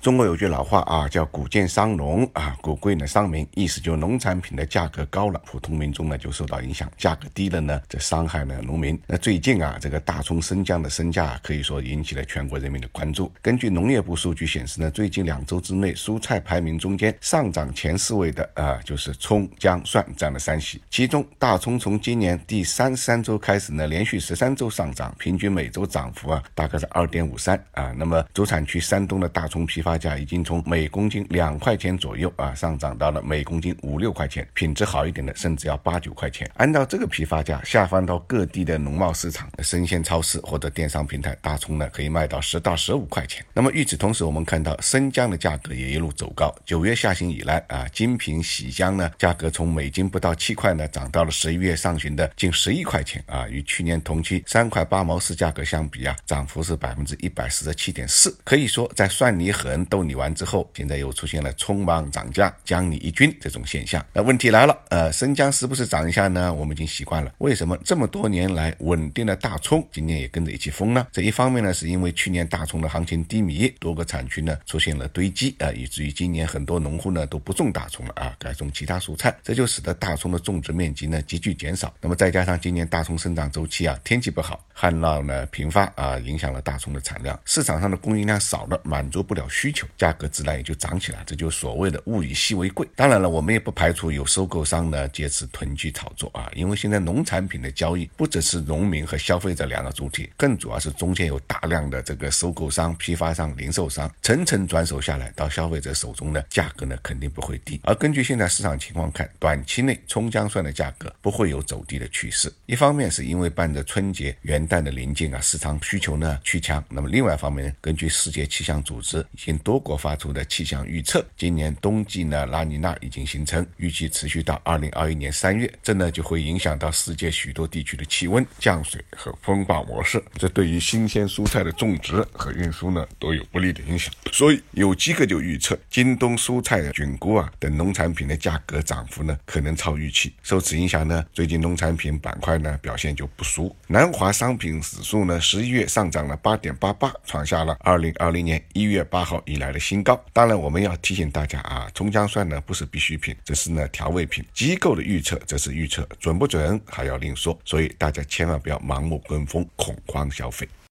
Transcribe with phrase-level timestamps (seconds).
[0.00, 8.98] 中国有句老话啊，叫“谷贱伤农”啊，谷贵呢伤民，意思就农产品的价格高了，普通民众呢就受到影响；价格低了呢，这伤害了农民。
[9.06, 13.30] 那最近啊，这个大葱生姜的身价可以说引起了全国人民的关注。
[13.42, 20.80] 根据农业部数据显示呢，最近两周之内，蔬菜排名中间上涨前四位的啊，就是葱、姜、蒜占了三席。
[20.88, 27.92] 其中大葱从今年第三十三周开始呢，连续十三周上涨，平均每周涨幅啊大概是二点五三啊。
[27.98, 29.89] 那么主产区山东的大葱批发。
[29.90, 36.48] 发价已经从每公斤两块钱左右啊，上涨到了每公斤五六块钱，品质好一点的甚至要八九块钱。
[36.54, 43.44] 按照这个批发价下放到各地的农贸市场、生鲜超市或者电商平台，大葱呢可以卖到十到十五块钱。
[43.52, 46.54] 那么与此同时，我们看到生姜的价格也一路走高。
[46.64, 58.38] 九月下旬以来啊，精品喜姜呢价格从每斤不到七块呢，涨到了十一月上旬的近十一块钱啊，与去年同期三块八毛四价格相比啊，涨幅是百分之一百四十七点四。
[58.44, 59.90] 可以说在蒜泥和狠。
[59.90, 64.04] 豆泥完之后，现在又出现了匆忙涨价、姜你一军这种现象。
[64.12, 66.52] 那问题来了，呃，生姜是不是涨一下呢？
[66.54, 67.32] 我们已经习惯了。
[67.38, 71.06] 为什么这么多年来稳定的大葱今年也跟着一起疯呢？
[71.10, 75.08] 这一方面呢，是因为去年大葱的行情低迷，多个产区呢出现了。
[75.08, 78.12] 堆积啊，以至于今年很多农户呢都不种大葱了。
[78.14, 81.92] 啊，改种其他蔬菜，这就使得大葱的种植面积呢急剧减少。
[82.00, 86.60] 那么再加上今年大葱生长周期啊，天气不好，旱涝呢频发啊，影响了。
[86.60, 89.48] 大葱的产量，市场上的供应量少了，满足不了。
[89.48, 89.69] 需。
[89.70, 92.84] 需求价格自然也就涨起来，这就所谓的物以稀为贵。
[92.96, 107.78] 当然了，我们也不排除有收购商呢借此囤积炒作啊，因为现在农产品的交易不只是农民和消费者两个主体，更主要是中间有大量的这个收购商、批发商、零售商层层转手下来，到消费者手中呢，价格呢肯定不会低。
[107.84, 112.52] 而根据现在市场情况看，短期内葱姜蒜的价格不会有走低的趋势。
[112.66, 134.12] 一方面是因为伴着春节元旦的临近啊，市场需求呢趋强；那么另外一方面呢，根据世界气象组织已经多国发出的气象预测，今年冬季呢，拉尼娜已经形成，预计持续到二零二一年三月，这呢就会影响到世界许多地区的气温、降水和风暴模式，这对于新鲜蔬菜的种植和运输呢都有不利的影响。
[134.32, 140.32] 所以有机构就预测，京东蔬菜、菌菇啊等农产品的价格涨幅呢可能超预期。
[140.42, 143.74] 受此影响呢，最近农产品板块呢表现就不俗。
[143.86, 149.80] 南华商品指数呢十一月上涨了八点八八，创下了二零二零年一月八号以来的。
[149.80, 154.44] 新高，当然我们要提醒大家啊，葱姜蒜呢不是必需品，只是呢调味品。
[154.54, 160.68] 机构的预测这是预测，准不准还要另说，所以大家千万不要盲目跟风，恐慌消费。